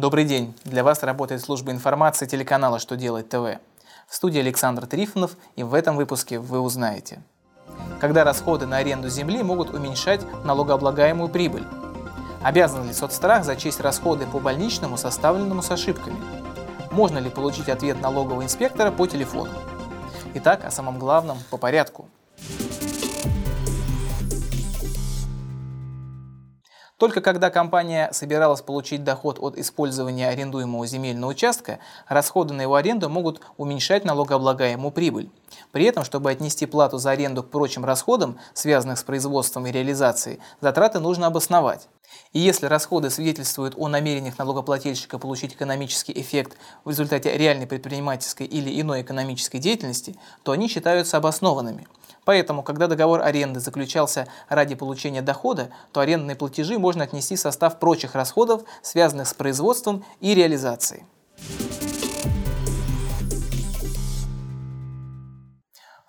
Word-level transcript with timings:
Добрый 0.00 0.24
день! 0.24 0.54
Для 0.64 0.82
вас 0.82 1.02
работает 1.02 1.42
служба 1.42 1.72
информации 1.72 2.24
телеканала 2.24 2.78
«Что 2.78 2.96
делать 2.96 3.28
ТВ». 3.28 3.58
В 4.08 4.14
студии 4.14 4.40
Александр 4.40 4.86
Трифонов 4.86 5.36
и 5.56 5.62
в 5.62 5.74
этом 5.74 5.94
выпуске 5.94 6.38
вы 6.38 6.60
узнаете. 6.60 7.20
Когда 8.00 8.24
расходы 8.24 8.64
на 8.64 8.78
аренду 8.78 9.10
земли 9.10 9.42
могут 9.42 9.74
уменьшать 9.74 10.22
налогооблагаемую 10.42 11.28
прибыль? 11.28 11.66
Обязан 12.42 12.86
ли 12.86 12.94
соцстрах 12.94 13.44
зачесть 13.44 13.80
расходы 13.80 14.24
по 14.24 14.38
больничному, 14.38 14.96
составленному 14.96 15.60
с 15.60 15.70
ошибками? 15.70 16.16
Можно 16.90 17.18
ли 17.18 17.28
получить 17.28 17.68
ответ 17.68 18.00
налогового 18.00 18.42
инспектора 18.42 18.90
по 18.90 19.06
телефону? 19.06 19.52
Итак, 20.32 20.64
о 20.64 20.70
самом 20.70 20.98
главном 20.98 21.36
по 21.50 21.58
порядку– 21.58 22.08
Только 27.00 27.22
когда 27.22 27.48
компания 27.48 28.10
собиралась 28.12 28.60
получить 28.60 29.04
доход 29.04 29.38
от 29.40 29.56
использования 29.56 30.28
арендуемого 30.28 30.86
земельного 30.86 31.30
участка, 31.30 31.78
расходы 32.08 32.52
на 32.52 32.60
его 32.60 32.74
аренду 32.74 33.08
могут 33.08 33.40
уменьшать 33.56 34.04
налогооблагаемую 34.04 34.92
прибыль. 34.92 35.30
При 35.72 35.86
этом, 35.86 36.04
чтобы 36.04 36.30
отнести 36.30 36.66
плату 36.66 36.98
за 36.98 37.12
аренду 37.12 37.42
к 37.42 37.48
прочим 37.48 37.86
расходам, 37.86 38.38
связанным 38.52 38.98
с 38.98 39.02
производством 39.02 39.66
и 39.66 39.72
реализацией, 39.72 40.40
затраты 40.60 41.00
нужно 41.00 41.28
обосновать. 41.28 41.88
И 42.34 42.38
если 42.38 42.66
расходы 42.66 43.08
свидетельствуют 43.08 43.76
о 43.78 43.88
намерениях 43.88 44.36
налогоплательщика 44.36 45.18
получить 45.18 45.54
экономический 45.54 46.12
эффект 46.20 46.58
в 46.84 46.90
результате 46.90 47.34
реальной 47.34 47.66
предпринимательской 47.66 48.46
или 48.46 48.78
иной 48.78 49.00
экономической 49.00 49.58
деятельности, 49.58 50.16
то 50.42 50.52
они 50.52 50.68
считаются 50.68 51.16
обоснованными– 51.16 51.88
Поэтому, 52.24 52.62
когда 52.62 52.86
договор 52.86 53.22
аренды 53.22 53.60
заключался 53.60 54.26
ради 54.48 54.74
получения 54.74 55.22
дохода, 55.22 55.70
то 55.92 56.00
арендные 56.00 56.36
платежи 56.36 56.78
можно 56.78 57.04
отнести 57.04 57.36
в 57.36 57.40
состав 57.40 57.78
прочих 57.78 58.14
расходов, 58.14 58.62
связанных 58.82 59.28
с 59.28 59.34
производством 59.34 60.04
и 60.20 60.34
реализацией. 60.34 61.04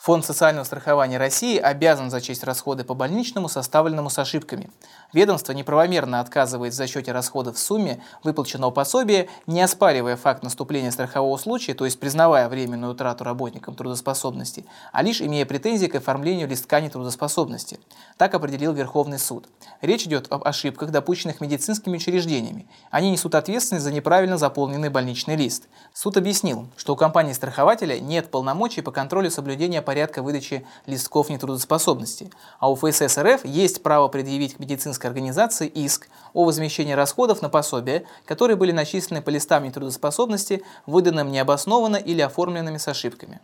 Фонд 0.02 0.26
социального 0.26 0.64
страхования 0.64 1.20
России 1.20 1.60
обязан 1.60 2.10
зачесть 2.10 2.44
расходы 2.44 2.84
по 2.84 2.96
больничному, 2.96 3.48
составленному 3.48 4.10
с 4.10 4.18
ошибками. 4.18 4.72
Ведомство 5.14 5.52
неправомерно 5.52 6.20
отказывает 6.20 6.74
в 6.74 6.76
зачете 6.76 7.12
расходов 7.12 7.56
в 7.56 7.60
сумме 7.60 8.02
выплаченного 8.24 8.72
пособия, 8.72 9.30
не 9.46 9.62
оспаривая 9.62 10.18
факт 10.18 10.42
наступления 10.42 10.90
страхового 10.90 11.38
случая, 11.38 11.76
то 11.76 11.86
есть 11.86 12.00
признавая 12.00 12.50
временную 12.50 12.94
утрату 12.94 13.24
работникам 13.24 13.76
трудоспособности, 13.76 14.66
а 14.92 15.04
лишь 15.04 15.22
имея 15.22 15.46
претензии 15.46 15.86
к 15.86 15.94
оформлению 15.94 16.48
листка 16.48 16.82
нетрудоспособности. 16.82 17.80
Так 18.18 18.34
определил 18.34 18.74
Верховный 18.74 19.20
суд. 19.20 19.50
Речь 19.82 20.06
идет 20.08 20.32
об 20.32 20.48
ошибках, 20.48 20.90
допущенных 20.90 21.42
медицинскими 21.42 21.98
учреждениями. 21.98 22.68
Они 22.90 23.12
несут 23.12 23.36
ответственность 23.36 23.86
за 23.86 23.92
неправильно 23.92 24.40
заполненный 24.40 24.90
больничный 24.90 25.36
лист. 25.36 25.68
Суд 25.94 26.18
объяснил, 26.18 26.66
что 26.76 26.94
у 26.94 26.96
компании-страхователя 26.96 28.00
нет 28.00 28.32
полномочий 28.32 28.82
по 28.82 28.90
контролю 28.90 29.30
соблюдения 29.30 29.84
порядка 29.92 30.24
выдачи 30.24 30.66
листков 30.86 31.30
нетрудоспособности, 31.30 32.32
а 32.60 32.72
у 32.72 32.78
ФСС 32.78 33.18
РФ 33.18 33.44
есть 33.44 33.84
право 33.84 34.08
предъявить 34.08 34.56
к 34.56 34.60
медицинской 34.60 35.10
организации 35.10 35.68
иск 35.68 36.08
о 36.32 36.46
возмещении 36.46 36.94
расходов 36.94 37.42
на 37.42 37.50
пособия, 37.50 38.06
которые 38.24 38.56
были 38.56 38.72
начислены 38.72 39.22
по 39.22 39.30
листам 39.30 39.66
нетрудоспособности, 39.66 40.64
выданным 40.86 41.30
необоснованно 41.30 41.98
или 41.98 42.22
оформленными 42.22 42.78
с 42.78 42.88
ошибками. 42.88 43.42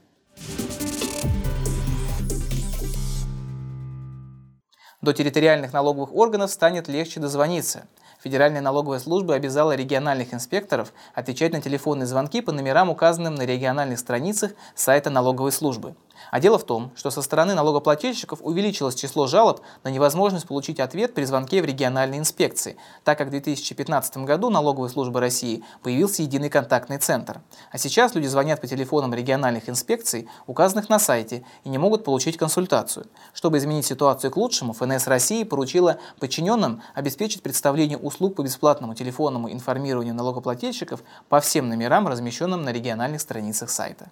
До 5.01 5.11
территориальных 5.11 5.73
налоговых 5.73 6.15
органов 6.15 6.49
станет 6.49 6.87
легче 6.87 7.19
дозвониться. 7.19 7.87
Федеральная 8.23 8.61
налоговая 8.61 8.99
служба 8.99 9.35
обязала 9.35 9.75
региональных 9.75 10.33
инспекторов 10.33 10.91
отвечать 11.13 11.53
на 11.53 11.61
телефонные 11.61 12.07
звонки 12.07 12.41
по 12.41 12.51
номерам, 12.51 12.89
указанным 12.89 13.35
на 13.35 13.43
региональных 13.45 13.99
страницах 13.99 14.53
сайта 14.75 15.09
налоговой 15.09 15.51
службы. 15.51 15.95
А 16.31 16.39
дело 16.39 16.57
в 16.57 16.63
том, 16.63 16.91
что 16.95 17.09
со 17.11 17.21
стороны 17.21 17.53
налогоплательщиков 17.53 18.39
увеличилось 18.41 18.95
число 18.95 19.27
жалоб 19.27 19.61
на 19.83 19.89
невозможность 19.89 20.47
получить 20.47 20.79
ответ 20.79 21.13
при 21.13 21.23
звонке 21.23 21.61
в 21.61 21.65
региональные 21.65 22.19
инспекции, 22.19 22.77
так 23.03 23.17
как 23.17 23.27
в 23.27 23.31
2015 23.31 24.17
году 24.17 24.49
налоговой 24.49 24.89
службы 24.89 25.19
России 25.19 25.63
появился 25.83 26.21
единый 26.21 26.49
контактный 26.49 26.97
центр. 26.97 27.41
А 27.71 27.77
сейчас 27.77 28.15
люди 28.15 28.27
звонят 28.27 28.61
по 28.61 28.67
телефонам 28.67 29.13
региональных 29.13 29.69
инспекций, 29.69 30.27
указанных 30.45 30.89
на 30.89 30.99
сайте, 30.99 31.45
и 31.63 31.69
не 31.69 31.77
могут 31.77 32.03
получить 32.03 32.37
консультацию. 32.37 33.07
Чтобы 33.33 33.57
изменить 33.57 33.85
ситуацию 33.85 34.31
к 34.31 34.37
лучшему, 34.37 34.73
ФНС 34.73 35.07
России 35.07 35.43
поручила 35.43 35.97
подчиненным 36.19 36.81
обеспечить 36.93 37.41
представление 37.41 37.97
услуг 37.97 38.35
по 38.35 38.41
бесплатному 38.41 38.93
телефонному 38.93 39.51
информированию 39.51 40.15
налогоплательщиков 40.15 41.01
по 41.29 41.39
всем 41.39 41.69
номерам, 41.69 42.07
размещенным 42.07 42.63
на 42.63 42.71
региональных 42.71 43.21
страницах 43.21 43.69
сайта. 43.69 44.11